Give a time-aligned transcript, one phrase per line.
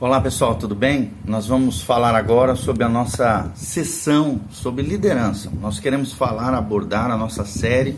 [0.00, 1.10] Olá pessoal, tudo bem?
[1.24, 5.50] Nós vamos falar agora sobre a nossa sessão sobre liderança.
[5.60, 7.96] Nós queremos falar, abordar a nossa série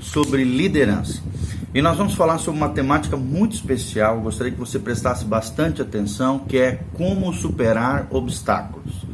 [0.00, 1.20] sobre liderança.
[1.74, 4.20] E nós vamos falar sobre uma temática muito especial.
[4.20, 9.04] Gostaria que você prestasse bastante atenção, que é como superar obstáculos.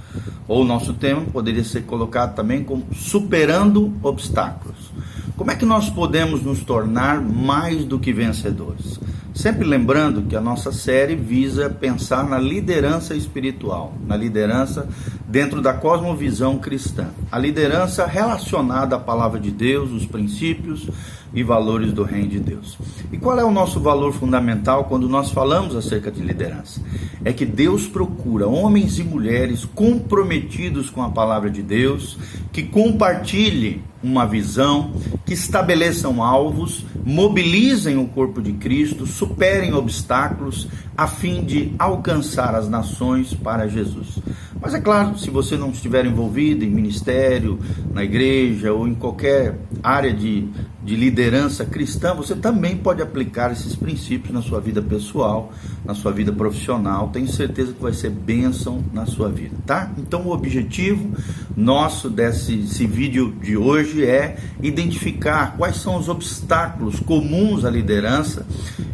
[0.47, 4.93] Ou nosso tema poderia ser colocado também como superando obstáculos.
[5.39, 9.01] Como é que nós podemos nos tornar mais do que vencedores?
[9.37, 14.89] Sempre lembrando que a nossa série visa pensar na liderança espiritual, na liderança
[15.29, 20.89] dentro da cosmovisão cristã, a liderança relacionada à palavra de Deus, os princípios
[21.35, 22.79] e valores do reino de Deus.
[23.13, 26.81] E qual é o nosso valor fundamental quando nós falamos acerca de liderança?
[27.23, 32.19] É que Deus procura homens e mulheres comprometidos com a palavra de Deus,
[32.51, 34.93] que compartilhem uma visão,
[35.25, 42.69] que estabeleçam alvos, mobilizem o corpo de Cristo, superem obstáculos a fim de alcançar as
[42.69, 44.19] nações para Jesus.
[44.61, 47.59] Mas é claro, se você não estiver envolvido em ministério,
[47.93, 50.49] na igreja ou em qualquer área de,
[50.87, 55.53] de liderança cristã, você também pode aplicar esses princípios na sua vida pessoal,
[55.85, 57.09] na sua vida profissional.
[57.09, 59.91] Tenho certeza que vai ser bênção na sua vida, tá?
[59.99, 61.11] Então, o objetivo
[61.57, 68.47] nosso desse, vídeo de hoje é identificar quais são os obstáculos comuns à liderança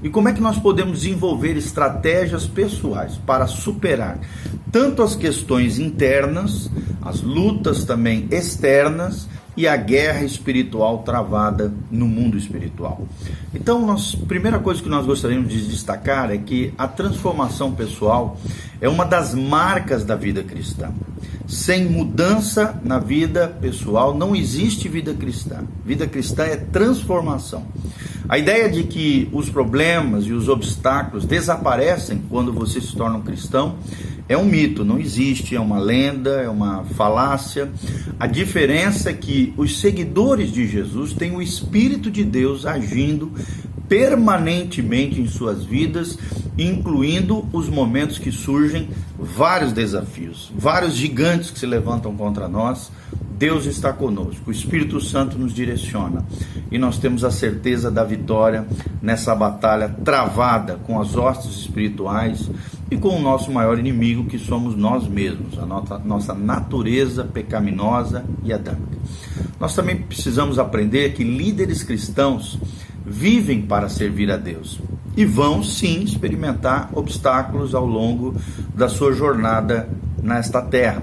[0.02, 4.18] e como é que nós podemos desenvolver estratégias pessoais para superar
[4.72, 6.70] tanto as questões internas,
[7.02, 13.06] as lutas também externas e a guerra espiritual travada no mundo espiritual.
[13.54, 18.38] Então, nós, primeira coisa que nós gostaríamos de destacar é que a transformação pessoal
[18.80, 20.90] é uma das marcas da vida cristã.
[21.46, 25.64] Sem mudança na vida pessoal não existe vida cristã.
[25.84, 27.64] Vida cristã é transformação.
[28.28, 33.22] A ideia de que os problemas e os obstáculos desaparecem quando você se torna um
[33.22, 33.76] cristão
[34.28, 37.70] é um mito, não existe, é uma lenda, é uma falácia.
[38.18, 43.32] A diferença é que os seguidores de Jesus têm o Espírito de Deus agindo
[43.88, 46.18] permanentemente em suas vidas,
[46.56, 48.88] incluindo os momentos que surgem
[49.18, 52.90] vários desafios, vários gigantes que se levantam contra nós.
[53.42, 56.24] Deus está conosco, o Espírito Santo nos direciona
[56.70, 58.64] e nós temos a certeza da vitória
[59.02, 62.48] nessa batalha travada com as hostes espirituais
[62.88, 68.24] e com o nosso maior inimigo, que somos nós mesmos, a nossa, nossa natureza pecaminosa
[68.44, 68.96] e adâmica.
[69.58, 72.60] Nós também precisamos aprender que líderes cristãos
[73.04, 74.78] vivem para servir a Deus
[75.16, 78.36] e vão sim experimentar obstáculos ao longo
[78.72, 79.88] da sua jornada
[80.22, 81.02] nesta terra.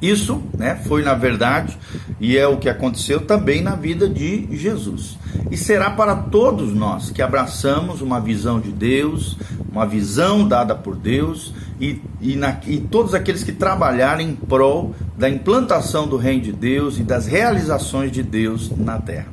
[0.00, 1.76] Isso né, foi, na verdade,
[2.20, 5.18] e é o que aconteceu também na vida de Jesus.
[5.50, 9.36] E será para todos nós que abraçamos uma visão de Deus,
[9.70, 14.94] uma visão dada por Deus e, e, na, e todos aqueles que trabalharem em prol
[15.16, 19.28] da implantação do reino de Deus e das realizações de Deus na terra.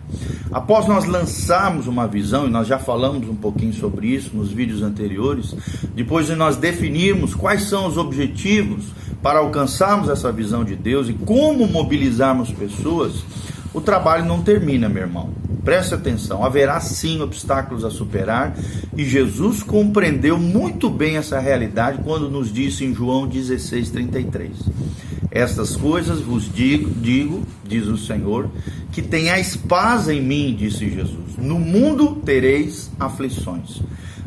[0.52, 4.82] Após nós lançarmos uma visão, e nós já falamos um pouquinho sobre isso nos vídeos
[4.82, 5.56] anteriores,
[5.96, 8.86] depois de nós definirmos quais são os objetivos
[9.22, 13.24] para alcançarmos essa visão de Deus e como mobilizarmos pessoas,
[13.76, 15.30] o trabalho não termina, meu irmão.
[15.66, 18.56] Preste atenção, haverá sim obstáculos a superar
[18.96, 24.52] e Jesus compreendeu muito bem essa realidade quando nos disse em João 16:33.
[25.30, 28.50] Estas coisas vos digo, digo, diz o Senhor,
[28.94, 31.36] que tenhais paz em mim, disse Jesus.
[31.38, 33.82] No mundo tereis aflições,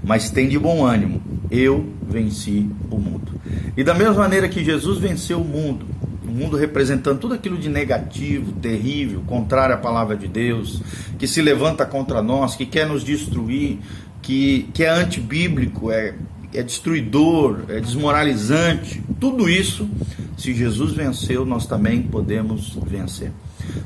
[0.04, 1.22] mas tem de bom ânimo.
[1.50, 3.32] Eu venci o mundo.
[3.74, 5.86] E da mesma maneira que Jesus venceu o mundo,
[6.28, 10.82] o mundo representando tudo aquilo de negativo, terrível, contrário à palavra de Deus,
[11.18, 13.78] que se levanta contra nós, que quer nos destruir,
[14.20, 16.14] que, que é antibíblico, é,
[16.52, 19.02] é destruidor, é desmoralizante.
[19.18, 19.88] Tudo isso,
[20.36, 23.32] se Jesus venceu, nós também podemos vencer.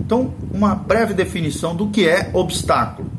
[0.00, 3.10] Então, uma breve definição do que é obstáculo.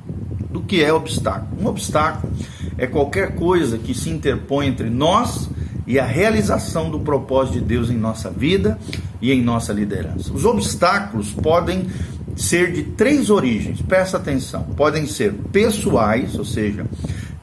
[0.50, 1.62] Do que é obstáculo?
[1.62, 2.32] Um obstáculo
[2.78, 5.50] é qualquer coisa que se interpõe entre nós
[5.86, 8.80] e a realização do propósito de Deus em nossa vida
[9.22, 10.32] e em nossa liderança.
[10.34, 11.88] Os obstáculos podem
[12.36, 16.86] ser de três origens, presta atenção: podem ser pessoais, ou seja,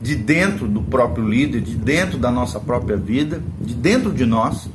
[0.00, 4.68] de dentro do próprio líder, de dentro da nossa própria vida, de dentro de nós,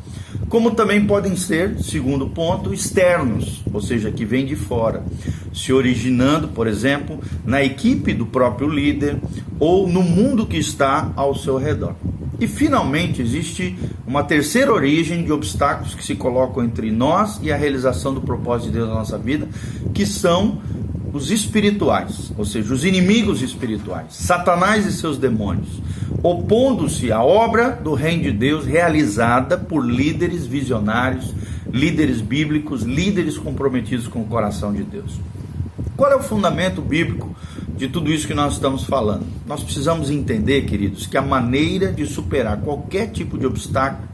[0.50, 5.04] como também podem ser, segundo ponto, externos, ou seja, que vêm de fora,
[5.54, 9.18] se originando, por exemplo, na equipe do próprio líder
[9.60, 11.96] ou no mundo que está ao seu redor.
[12.40, 17.56] E finalmente existe uma terceira origem de obstáculos que se colocam entre nós e a
[17.56, 19.48] realização do propósito de Deus na nossa vida,
[19.94, 20.60] que são
[21.14, 25.82] os espirituais, ou seja, os inimigos espirituais, Satanás e seus demônios,
[26.22, 31.34] opondo-se à obra do Reino de Deus realizada por líderes visionários,
[31.72, 35.14] líderes bíblicos, líderes comprometidos com o coração de Deus.
[35.96, 37.34] Qual é o fundamento bíblico
[37.76, 39.26] de tudo isso que nós estamos falando?
[39.46, 44.08] Nós precisamos entender, queridos, que a maneira de superar qualquer tipo de obstáculo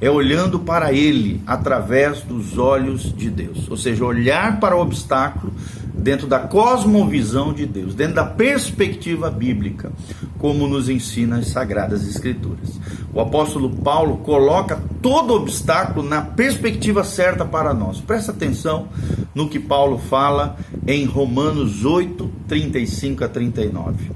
[0.00, 5.52] é olhando para ele através dos olhos de Deus, ou seja, olhar para o obstáculo
[5.94, 9.92] dentro da cosmovisão de Deus, dentro da perspectiva bíblica,
[10.38, 12.80] como nos ensina as sagradas escrituras.
[13.12, 18.00] O apóstolo Paulo coloca todo obstáculo na perspectiva certa para nós.
[18.00, 18.88] Presta atenção
[19.34, 20.56] no que Paulo fala
[20.86, 24.10] em Romanos 8, 35 a 39.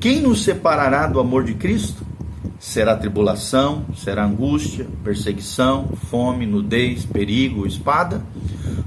[0.00, 2.06] Quem nos separará do amor de Cristo?
[2.58, 8.22] Será tribulação, será angústia, perseguição, fome, nudez, perigo, espada?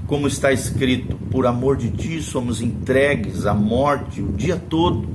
[0.06, 5.08] Como está escrito, por amor de ti somos entregues à morte o dia todo,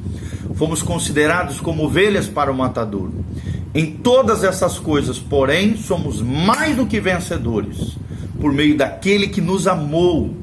[0.55, 3.11] fomos considerados como ovelhas para o matador.
[3.73, 7.97] Em todas essas coisas, porém, somos mais do que vencedores,
[8.39, 10.35] por meio daquele que nos amou,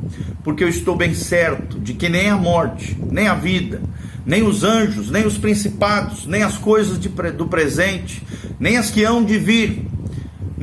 [0.45, 3.81] porque eu estou bem certo de que nem a morte, nem a vida,
[4.27, 8.23] nem os anjos, nem os principados, nem as coisas de, do presente,
[8.61, 9.87] nem as que hão de vir,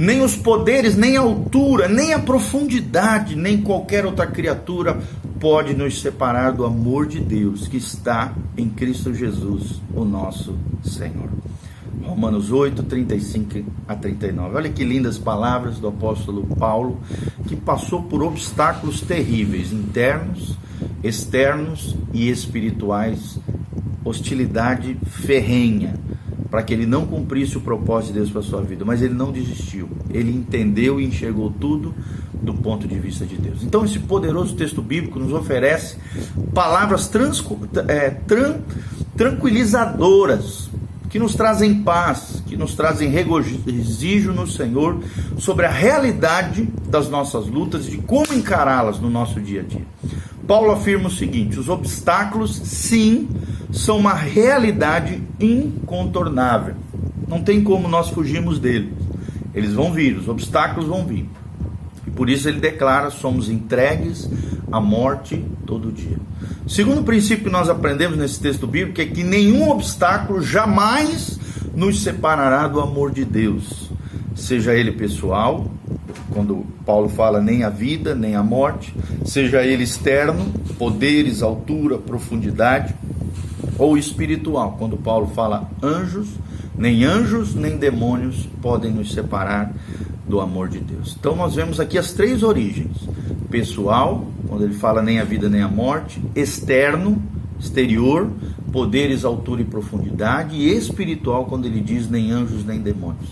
[0.02, 5.00] nem os poderes, nem a altura, nem a profundidade, nem qualquer outra criatura
[5.40, 11.30] pode nos separar do amor de Deus que está em Cristo Jesus, o nosso Senhor.
[12.04, 14.56] Romanos 8, 35 a 39.
[14.56, 17.00] Olha que lindas palavras do apóstolo Paulo,
[17.48, 20.58] que passou por obstáculos terríveis, internos,
[21.04, 23.38] externos e espirituais,
[24.04, 25.94] hostilidade ferrenha,
[26.52, 29.32] para que ele não cumprisse o propósito de Deus para sua vida, mas ele não
[29.32, 29.88] desistiu.
[30.10, 31.96] Ele entendeu e enxergou tudo
[32.34, 33.64] do ponto de vista de Deus.
[33.64, 35.96] Então, esse poderoso texto bíblico nos oferece
[36.54, 37.42] palavras trans,
[37.88, 38.60] é, tran,
[39.16, 40.70] tranquilizadoras
[41.10, 45.02] que nos trazem paz, que nos trazem regozijo no Senhor
[45.38, 49.86] sobre a realidade das nossas lutas e de como encará-las no nosso dia a dia.
[50.46, 53.30] Paulo afirma o seguinte: os obstáculos, sim,
[53.72, 56.76] são uma realidade incontornável.
[57.28, 58.94] Não tem como nós fugirmos deles.
[59.54, 61.30] Eles vão vir, os obstáculos vão vir.
[62.06, 64.30] E por isso ele declara: somos entregues
[64.72, 66.18] à morte todo dia.
[66.68, 71.40] Segundo princípio que nós aprendemos nesse texto bíblico é que nenhum obstáculo jamais
[71.76, 73.90] nos separará do amor de Deus,
[74.36, 75.72] seja ele pessoal,
[76.32, 78.94] quando Paulo fala nem a vida, nem a morte,
[79.26, 82.96] seja ele externo, poderes, altura, profundidade,
[83.82, 86.28] ou espiritual, quando Paulo fala anjos,
[86.78, 89.74] nem anjos nem demônios podem nos separar
[90.30, 91.18] do amor de Deus.
[91.20, 92.96] Então nós vemos aqui as três origens:
[93.50, 97.20] pessoal, quando ele fala nem a vida nem a morte, externo,
[97.60, 98.30] exterior,
[98.72, 103.32] poderes, altura e profundidade, e espiritual, quando ele diz nem anjos nem demônios.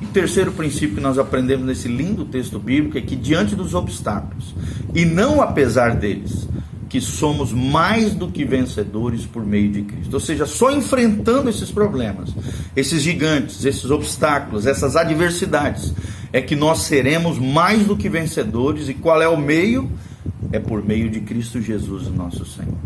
[0.00, 4.54] E terceiro princípio que nós aprendemos nesse lindo texto bíblico é que diante dos obstáculos,
[4.94, 6.48] e não apesar deles,
[6.92, 10.12] que somos mais do que vencedores por meio de Cristo.
[10.12, 12.34] Ou seja, só enfrentando esses problemas,
[12.76, 15.94] esses gigantes, esses obstáculos, essas adversidades,
[16.30, 18.90] é que nós seremos mais do que vencedores.
[18.90, 19.90] E qual é o meio?
[20.52, 22.76] É por meio de Cristo Jesus, nosso Senhor.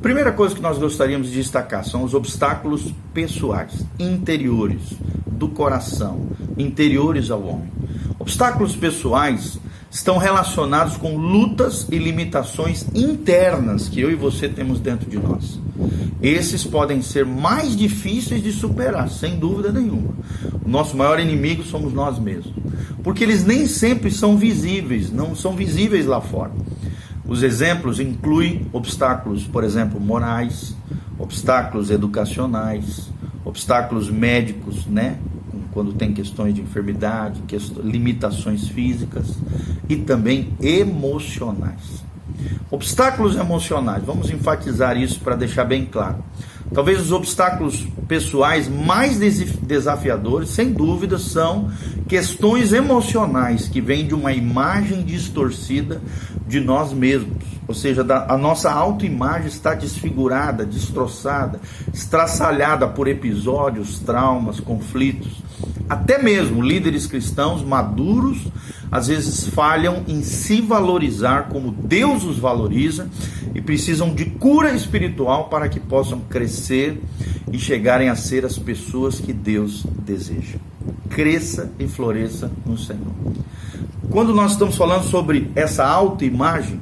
[0.00, 4.92] Primeira coisa que nós gostaríamos de destacar são os obstáculos pessoais, interiores,
[5.26, 7.72] do coração, interiores ao homem.
[8.16, 9.58] Obstáculos pessoais
[9.94, 15.60] estão relacionados com lutas e limitações internas que eu e você temos dentro de nós.
[16.20, 20.12] Esses podem ser mais difíceis de superar, sem dúvida nenhuma.
[20.64, 22.52] O nosso maior inimigo somos nós mesmos,
[23.04, 26.50] porque eles nem sempre são visíveis, não são visíveis lá fora.
[27.24, 30.74] Os exemplos incluem obstáculos, por exemplo, morais,
[31.16, 33.08] obstáculos educacionais,
[33.44, 35.18] obstáculos médicos, né?
[35.74, 37.42] Quando tem questões de enfermidade,
[37.82, 39.36] limitações físicas
[39.88, 42.04] e também emocionais.
[42.70, 46.24] Obstáculos emocionais, vamos enfatizar isso para deixar bem claro.
[46.72, 49.18] Talvez os obstáculos pessoais mais
[49.64, 51.70] desafiadores, sem dúvida, são
[52.08, 56.00] questões emocionais que vêm de uma imagem distorcida
[56.46, 57.42] de nós mesmos.
[57.66, 61.60] Ou seja, a nossa autoimagem está desfigurada, destroçada,
[61.92, 65.42] estraçalhada por episódios, traumas, conflitos.
[65.88, 68.46] Até mesmo líderes cristãos maduros
[68.90, 73.08] às vezes falham em se valorizar como Deus os valoriza
[73.54, 77.02] e precisam de cura espiritual para que possam crescer
[77.52, 80.58] e chegarem a ser as pessoas que Deus deseja.
[81.10, 83.12] Cresça e floresça no Senhor.
[84.10, 86.80] Quando nós estamos falando sobre essa autoimagem,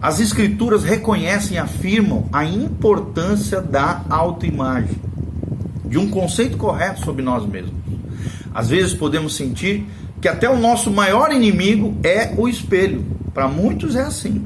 [0.00, 4.96] as escrituras reconhecem e afirmam a importância da autoimagem.
[5.84, 7.72] de um conceito correto sobre nós mesmos.
[8.54, 9.86] Às vezes podemos sentir
[10.20, 13.06] que até o nosso maior inimigo é o espelho.
[13.32, 14.44] Para muitos é assim.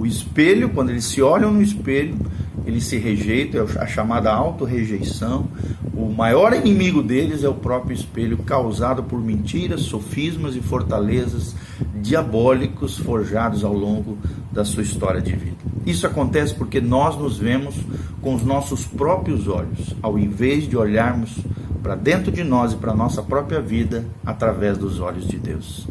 [0.00, 2.16] O espelho, quando eles se olham no espelho,
[2.64, 5.46] eles se rejeitam, é a chamada autorrejeição.
[5.92, 11.54] O maior inimigo deles é o próprio espelho, causado por mentiras, sofismas e fortalezas
[11.96, 14.16] diabólicos forjados ao longo
[14.50, 15.58] da sua história de vida.
[15.84, 17.74] Isso acontece porque nós nos vemos
[18.22, 21.36] com os nossos próprios olhos, ao invés de olharmos
[21.82, 25.86] para dentro de nós e para a nossa própria vida através dos olhos de Deus.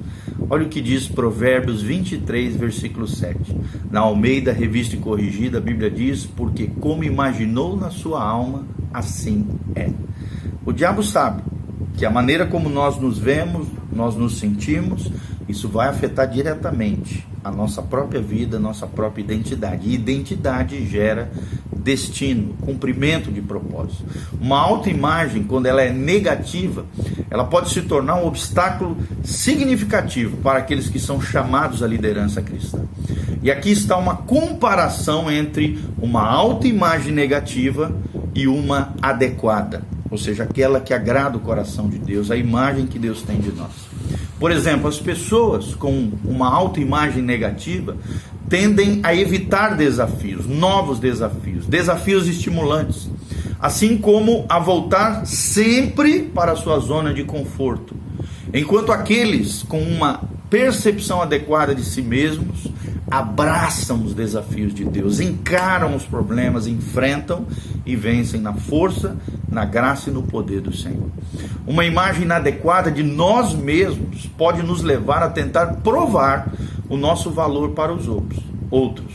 [0.51, 3.37] Olha o que diz Provérbios 23, versículo 7.
[3.91, 9.45] Na Almeida, revista e corrigida, a Bíblia diz: Porque como imaginou na sua alma, assim
[9.75, 9.91] é.
[10.65, 11.43] O diabo sabe
[11.95, 15.11] que a maneira como nós nos vemos, nós nos sentimos,
[15.49, 19.89] isso vai afetar diretamente a nossa própria vida, a nossa própria identidade.
[19.89, 21.31] E identidade gera
[21.73, 24.05] destino, cumprimento de propósito.
[24.39, 26.85] Uma autoimagem, quando ela é negativa,
[27.31, 32.81] ela pode se tornar um obstáculo significativo para aqueles que são chamados à liderança cristã.
[33.41, 37.91] E aqui está uma comparação entre uma autoimagem negativa
[38.35, 42.99] e uma adequada, ou seja, aquela que agrada o coração de Deus, a imagem que
[42.99, 43.88] Deus tem de nós.
[44.39, 47.97] Por exemplo, as pessoas com uma autoimagem negativa
[48.47, 53.09] tendem a evitar desafios, novos desafios, desafios estimulantes,
[53.59, 57.95] assim como a voltar sempre para a sua zona de conforto.
[58.53, 62.67] Enquanto aqueles com uma percepção adequada de si mesmos
[63.09, 67.45] abraçam os desafios de Deus, encaram os problemas, enfrentam
[67.85, 71.09] e vencem na força, na graça e no poder do Senhor.
[71.65, 76.51] Uma imagem inadequada de nós mesmos pode nos levar a tentar provar
[76.87, 78.43] o nosso valor para os outros.
[78.71, 79.11] Outros,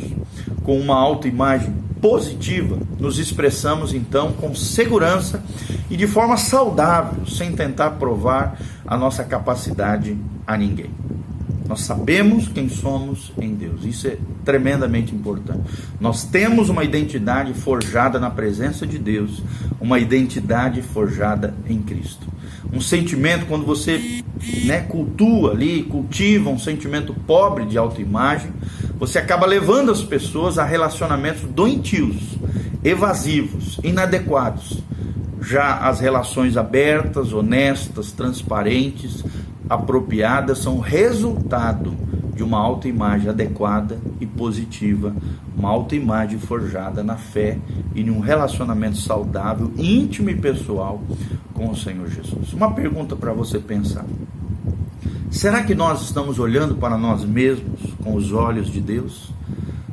[0.64, 5.42] com uma autoimagem positiva, nos expressamos então com segurança
[5.88, 10.90] e de forma saudável, sem tentar provar a nossa capacidade a ninguém.
[11.66, 13.84] Nós sabemos quem somos em Deus.
[13.84, 15.62] Isso é tremendamente importante.
[15.98, 19.42] Nós temos uma identidade forjada na presença de Deus,
[19.80, 22.26] uma identidade forjada em Cristo.
[22.72, 24.22] Um sentimento, quando você
[24.64, 28.50] né, cultua ali, cultiva um sentimento pobre de autoimagem,
[28.98, 32.16] você acaba levando as pessoas a relacionamentos doentios,
[32.82, 34.82] evasivos, inadequados.
[35.40, 39.22] Já as relações abertas, honestas, transparentes,
[39.68, 41.94] apropriadas são resultado
[42.34, 45.14] de uma autoimagem adequada e positiva,
[45.56, 47.58] uma autoimagem forjada na fé
[47.94, 51.00] e em um relacionamento saudável, íntimo e pessoal
[51.52, 52.52] com o Senhor Jesus.
[52.52, 54.04] Uma pergunta para você pensar.
[55.30, 59.32] Será que nós estamos olhando para nós mesmos com os olhos de Deus?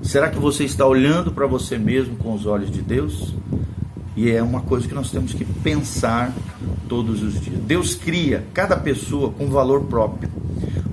[0.01, 3.33] Será que você está olhando para você mesmo com os olhos de Deus?
[4.15, 6.33] E é uma coisa que nós temos que pensar
[6.91, 7.57] todos os dias.
[7.65, 10.29] Deus cria cada pessoa com valor próprio.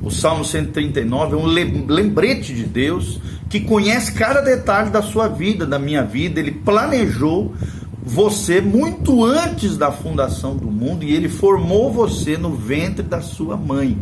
[0.01, 5.67] O Salmo 139 é um lembrete de Deus que conhece cada detalhe da sua vida,
[5.67, 6.39] da minha vida.
[6.39, 7.53] Ele planejou
[8.01, 13.57] você muito antes da fundação do mundo e ele formou você no ventre da sua
[13.57, 13.99] mãe.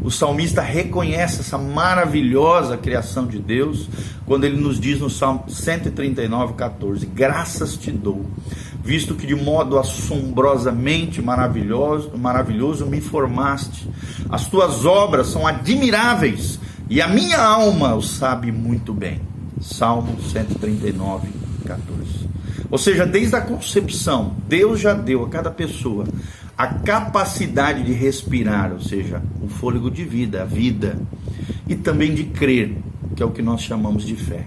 [0.00, 3.88] O salmista reconhece essa maravilhosa criação de Deus
[4.26, 8.24] quando ele nos diz no Salmo 139, 14: Graças te dou,
[8.82, 13.88] visto que de modo assombrosamente maravilhoso, maravilhoso me formaste.
[14.30, 16.58] As tuas obras são admiráveis
[16.88, 19.20] e a minha alma o sabe muito bem.
[19.60, 21.28] Salmo 139,
[21.64, 22.28] 14.
[22.70, 26.04] Ou seja, desde a concepção, Deus já deu a cada pessoa
[26.56, 30.98] a capacidade de respirar, ou seja, o fôlego de vida, a vida,
[31.68, 32.76] e também de crer,
[33.16, 34.44] que é o que nós chamamos de fé,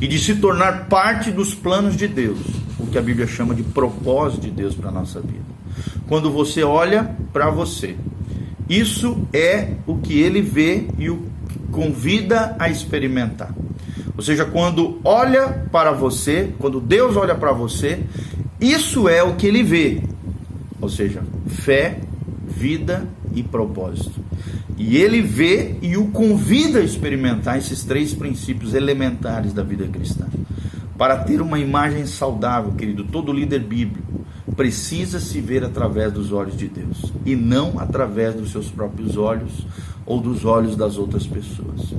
[0.00, 2.38] e de se tornar parte dos planos de Deus,
[2.78, 5.44] o que a Bíblia chama de propósito de Deus para a nossa vida.
[6.06, 7.96] Quando você olha para você,
[8.68, 11.34] isso é o que ele vê e o
[11.70, 13.52] convida a experimentar.
[14.16, 18.00] Ou seja, quando olha para você, quando Deus olha para você,
[18.60, 20.00] isso é o que ele vê.
[20.80, 22.00] Ou seja, fé,
[22.46, 24.20] vida e propósito.
[24.76, 30.26] E ele vê e o convida a experimentar esses três princípios elementares da vida cristã.
[30.98, 34.24] Para ter uma imagem saudável, querido, todo líder bíblico
[34.56, 39.66] precisa se ver através dos olhos de Deus e não através dos seus próprios olhos
[40.06, 41.94] ou dos olhos das outras pessoas.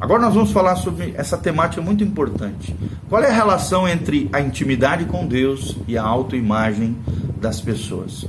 [0.00, 2.74] Agora nós vamos falar sobre essa temática muito importante.
[3.08, 6.96] Qual é a relação entre a intimidade com Deus e a autoimagem
[7.40, 8.26] das pessoas?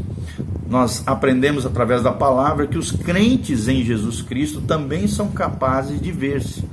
[0.69, 6.11] Nós aprendemos através da palavra que os crentes em Jesus Cristo também são capazes de
[6.11, 6.63] ver-se,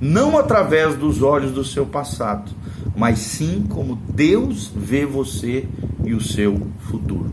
[0.00, 2.50] não através dos olhos do seu passado,
[2.96, 5.66] mas sim como Deus vê você
[6.04, 7.32] e o seu futuro.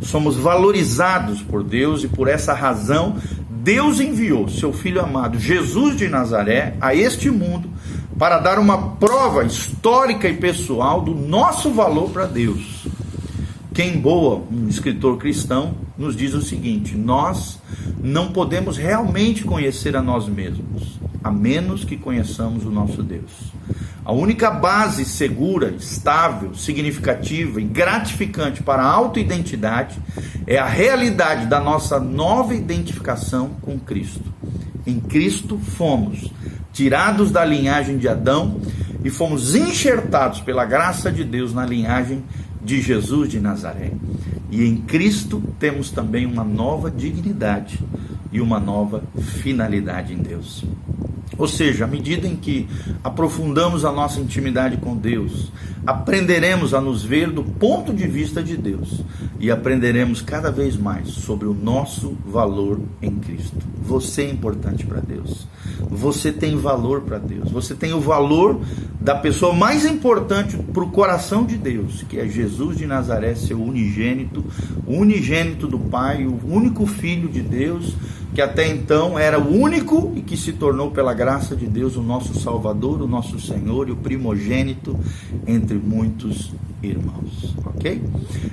[0.00, 3.16] Somos valorizados por Deus e por essa razão
[3.48, 7.70] Deus enviou seu filho amado Jesus de Nazaré a este mundo
[8.18, 12.86] para dar uma prova histórica e pessoal do nosso valor para Deus.
[13.74, 17.58] Quem Boa, um escritor cristão, nos diz o seguinte: nós
[18.00, 23.52] não podemos realmente conhecer a nós mesmos, a menos que conheçamos o nosso Deus.
[24.04, 29.98] A única base segura, estável, significativa e gratificante para a autoidentidade
[30.46, 34.32] é a realidade da nossa nova identificação com Cristo.
[34.86, 36.30] Em Cristo fomos
[36.72, 38.60] tirados da linhagem de Adão
[39.02, 42.43] e fomos enxertados pela graça de Deus na linhagem de
[42.80, 43.92] Jesus de Nazaré.
[44.50, 47.80] E em Cristo temos também uma nova dignidade
[48.32, 50.64] e uma nova finalidade em Deus.
[51.36, 52.68] Ou seja, à medida em que
[53.02, 55.52] aprofundamos a nossa intimidade com Deus,
[55.86, 59.02] aprenderemos a nos ver do ponto de vista de Deus
[59.38, 63.58] e aprenderemos cada vez mais sobre o nosso valor em Cristo.
[63.82, 65.46] Você é importante para Deus.
[65.90, 67.50] Você tem valor para Deus.
[67.50, 68.60] Você tem o valor
[69.00, 73.60] da pessoa mais importante para o coração de Deus, que é Jesus de Nazaré, seu
[73.60, 74.42] unigênito,
[74.86, 77.94] unigênito do Pai, o único filho de Deus
[78.34, 82.02] que até então era o único e que se tornou, pela graça de Deus, o
[82.02, 84.98] nosso Salvador, o nosso Senhor e o primogênito
[85.46, 86.52] entre muitos
[86.82, 87.54] irmãos.
[87.64, 88.02] Ok?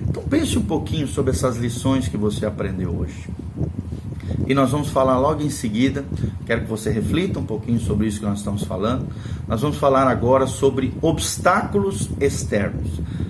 [0.07, 3.29] Então pense um pouquinho sobre essas lições que você aprendeu hoje.
[4.47, 6.03] E nós vamos falar logo em seguida,
[6.45, 9.07] quero que você reflita um pouquinho sobre isso que nós estamos falando.
[9.47, 12.89] Nós vamos falar agora sobre obstáculos externos.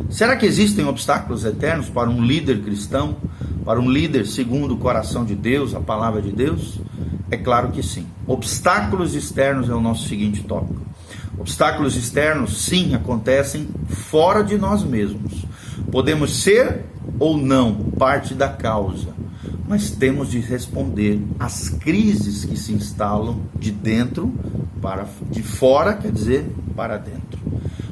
[0.10, 3.18] Será que existem obstáculos eternos para um líder cristão?
[3.66, 6.80] para um líder segundo o coração de Deus, a palavra de Deus?
[7.30, 8.06] É claro que sim.
[8.28, 10.82] Obstáculos externos é o nosso seguinte tópico.
[11.42, 15.44] Obstáculos externos, sim, acontecem fora de nós mesmos.
[15.92, 16.86] Podemos ser
[17.18, 19.08] ou não parte da causa,
[19.68, 24.32] mas temos de responder às crises que se instalam de dentro
[24.80, 27.40] para de fora, quer dizer, para dentro.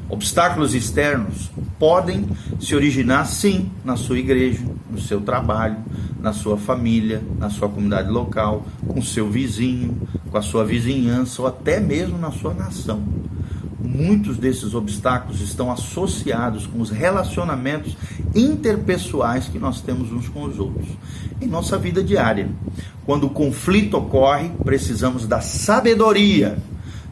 [0.08, 5.78] Obstáculos externos podem se originar sim na sua igreja, no seu trabalho,
[6.20, 9.98] na sua família, na sua comunidade local, com seu vizinho,
[10.32, 13.02] com a sua vizinhança ou até mesmo na sua nação.
[13.80, 17.98] Muitos desses obstáculos estão associados com os relacionamentos
[18.36, 20.88] interpessoais que nós temos uns com os outros
[21.42, 22.50] em nossa vida diária.
[23.06, 26.58] Quando o conflito ocorre, precisamos da sabedoria,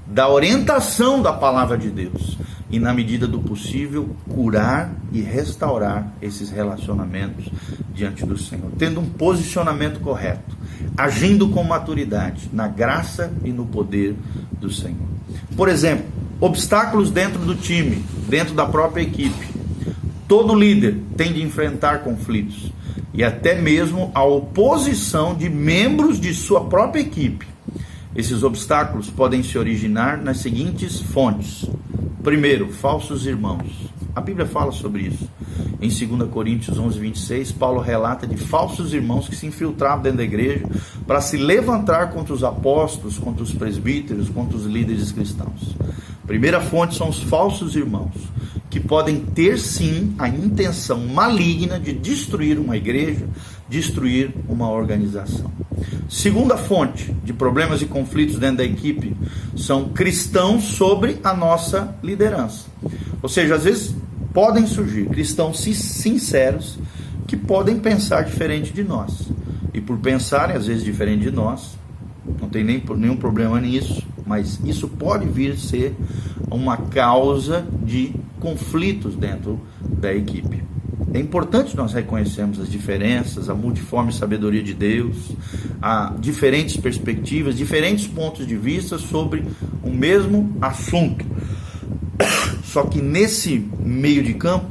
[0.06, 2.38] da orientação da palavra de Deus
[2.70, 7.50] e, na medida do possível, curar e restaurar esses relacionamentos
[7.94, 10.56] diante do Senhor, tendo um posicionamento correto,
[10.96, 14.16] agindo com maturidade, na graça e no poder
[14.60, 15.08] do Senhor.
[15.56, 16.06] Por exemplo,
[16.40, 19.48] obstáculos dentro do time, dentro da própria equipe.
[20.28, 22.72] Todo líder tem de enfrentar conflitos
[23.14, 27.48] e até mesmo a oposição de membros de sua própria equipe.
[28.16, 31.66] Esses obstáculos podem se originar nas seguintes fontes:
[32.24, 33.68] Primeiro, falsos irmãos.
[34.16, 35.30] A Bíblia fala sobre isso.
[35.80, 40.24] Em 2 Coríntios 11, 26, Paulo relata de falsos irmãos que se infiltravam dentro da
[40.24, 40.66] igreja
[41.06, 45.76] para se levantar contra os apóstolos, contra os presbíteros, contra os líderes cristãos.
[46.26, 48.16] Primeira fonte são os falsos irmãos,
[48.72, 53.28] que podem ter sim a intenção maligna de destruir uma igreja,
[53.70, 55.52] destruir uma organização.
[56.10, 59.16] Segunda fonte de problemas e conflitos dentro da equipe
[59.56, 62.66] são cristãos sobre a nossa liderança.
[63.22, 63.96] Ou seja, às vezes
[64.38, 66.78] podem surgir cristãos sinceros
[67.26, 69.32] que podem pensar diferente de nós.
[69.74, 71.76] E por pensarem, às vezes, diferente de nós,
[72.40, 75.96] não tem nem, nenhum problema nisso, mas isso pode vir a ser
[76.52, 80.64] uma causa de conflitos dentro da equipe.
[81.16, 85.32] É importante nós reconhecermos as diferenças, a multiforme sabedoria de Deus,
[85.82, 89.44] a diferentes perspectivas, diferentes pontos de vista sobre
[89.82, 91.26] o mesmo assunto.
[92.78, 94.68] Só que nesse meio de campo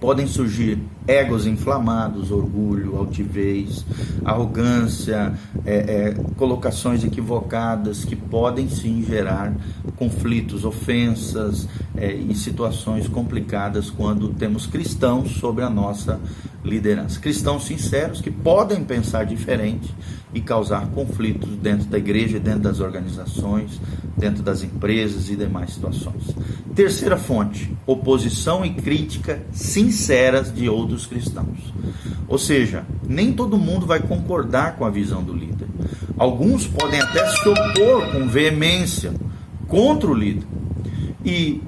[0.00, 3.86] podem surgir egos inflamados, orgulho, altivez,
[4.24, 5.32] arrogância,
[5.64, 9.54] é, é, colocações equivocadas que podem sim gerar
[9.94, 16.18] conflitos, ofensas é, e situações complicadas quando temos cristãos sobre a nossa
[16.64, 17.20] liderança.
[17.20, 19.94] Cristãos sinceros que podem pensar diferente
[20.34, 23.80] e causar conflitos dentro da igreja, dentro das organizações,
[24.22, 26.22] dentro das empresas e demais situações.
[26.76, 31.58] Terceira fonte: oposição e crítica sinceras de outros cristãos.
[32.28, 35.66] Ou seja, nem todo mundo vai concordar com a visão do líder.
[36.16, 39.12] Alguns podem até se opor com veemência
[39.66, 40.46] contra o líder.
[41.24, 41.60] E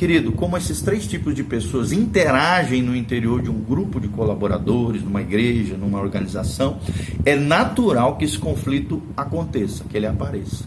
[0.00, 5.02] Querido, como esses três tipos de pessoas interagem no interior de um grupo de colaboradores,
[5.02, 6.78] numa igreja, numa organização,
[7.22, 10.64] é natural que esse conflito aconteça, que ele apareça.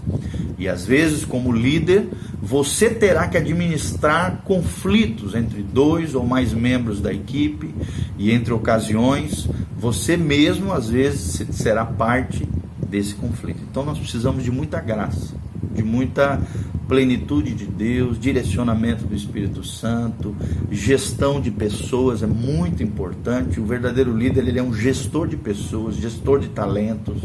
[0.55, 2.09] E às vezes, como líder,
[2.43, 7.73] você terá que administrar conflitos entre dois ou mais membros da equipe,
[8.19, 12.47] e entre ocasiões, você mesmo às vezes será parte
[12.87, 13.63] desse conflito.
[13.67, 15.33] Então nós precisamos de muita graça,
[15.73, 16.39] de muita
[16.87, 20.35] plenitude de Deus, direcionamento do Espírito Santo,
[20.69, 23.59] gestão de pessoas é muito importante.
[23.59, 27.21] O verdadeiro líder ele é um gestor de pessoas, gestor de talentos,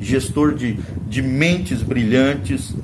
[0.00, 2.74] gestor de, de mentes brilhantes.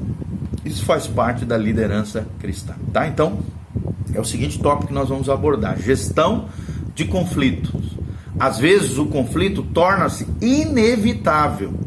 [0.64, 3.06] Isso faz parte da liderança cristã, tá?
[3.06, 3.40] Então,
[4.14, 6.46] é o seguinte tópico que nós vamos abordar: gestão
[6.94, 7.82] de conflitos.
[8.38, 11.84] Às vezes o conflito torna-se inevitável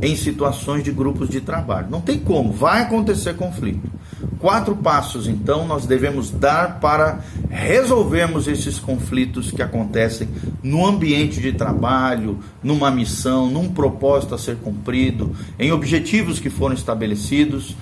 [0.00, 1.88] em situações de grupos de trabalho.
[1.90, 3.90] Não tem como, vai acontecer conflito.
[4.38, 10.28] Quatro passos, então, nós devemos dar para resolvermos esses conflitos que acontecem
[10.62, 16.74] no ambiente de trabalho, numa missão, num propósito a ser cumprido, em objetivos que foram
[16.74, 17.74] estabelecidos.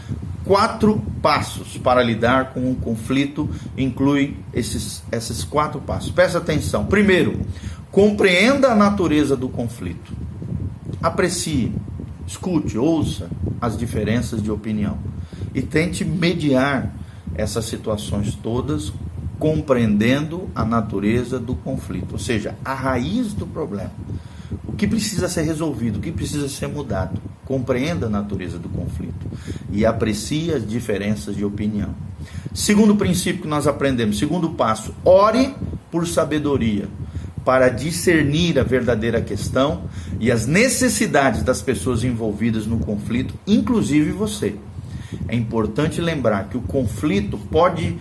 [0.44, 6.10] Quatro passos para lidar com um conflito inclui esses, esses quatro passos.
[6.10, 6.84] Presta atenção.
[6.86, 7.40] Primeiro,
[7.90, 10.12] compreenda a natureza do conflito.
[11.00, 11.72] Aprecie
[12.32, 13.28] Escute, ouça
[13.60, 14.96] as diferenças de opinião
[15.54, 16.90] e tente mediar
[17.34, 18.90] essas situações todas,
[19.38, 23.92] compreendendo a natureza do conflito, ou seja, a raiz do problema.
[24.66, 27.20] O que precisa ser resolvido, o que precisa ser mudado.
[27.44, 29.26] Compreenda a natureza do conflito
[29.70, 31.94] e aprecie as diferenças de opinião.
[32.54, 35.54] Segundo princípio que nós aprendemos, segundo passo, ore
[35.90, 36.88] por sabedoria
[37.44, 39.84] para discernir a verdadeira questão
[40.20, 44.54] e as necessidades das pessoas envolvidas no conflito, inclusive você.
[45.28, 47.98] É importante lembrar que o conflito pode,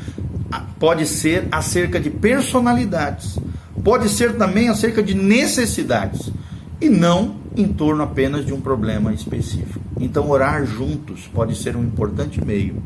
[0.79, 3.37] pode ser acerca de personalidades,
[3.83, 6.31] pode ser também acerca de necessidades,
[6.79, 9.79] e não em torno apenas de um problema específico.
[9.99, 12.81] Então, orar juntos pode ser um importante meio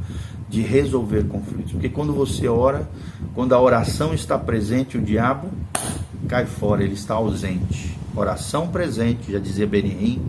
[0.50, 2.88] de resolver conflitos, porque quando você ora,
[3.34, 5.50] quando a oração está presente, o diabo
[6.26, 7.98] cai fora, ele está ausente.
[8.16, 10.22] Oração presente, já dizia Benihim,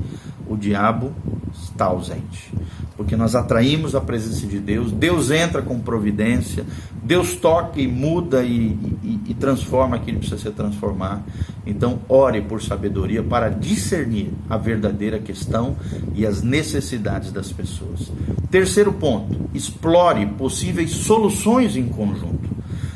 [0.48, 1.12] o diabo
[1.54, 2.52] está ausente.
[2.96, 6.64] Porque nós atraímos a presença de Deus, Deus entra com providência,
[7.02, 11.22] Deus toca e muda e, e, e transforma aquilo que precisa ser transformar.
[11.66, 15.76] Então, ore por sabedoria para discernir a verdadeira questão
[16.14, 18.10] e as necessidades das pessoas.
[18.50, 22.48] Terceiro ponto, explore possíveis soluções em conjunto.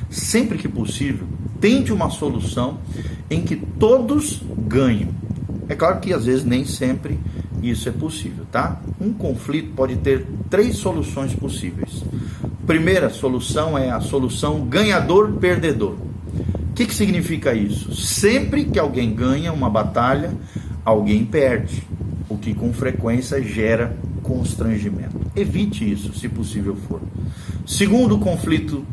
[0.08, 1.26] Sempre que possível,
[1.60, 2.78] tente uma solução
[3.30, 5.08] em que todos ganham.
[5.68, 7.18] É claro que às vezes nem sempre
[7.62, 8.80] isso é possível, tá?
[9.00, 12.02] Um conflito pode ter três soluções possíveis.
[12.66, 15.94] Primeira solução é a solução ganhador-perdedor.
[15.94, 17.94] O que, que significa isso?
[17.94, 20.32] Sempre que alguém ganha uma batalha,
[20.84, 21.82] alguém perde,
[22.28, 25.20] o que com frequência gera constrangimento.
[25.36, 27.00] Evite isso, se possível for.
[27.66, 28.84] Segundo conflito